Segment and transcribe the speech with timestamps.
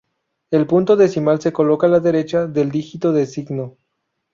[0.49, 3.77] El punto decimal se coloca a la derecha del dígito de signo.